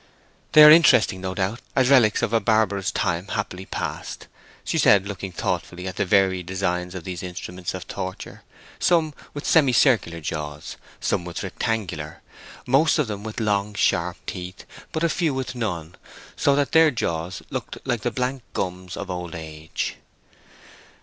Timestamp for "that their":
16.55-16.89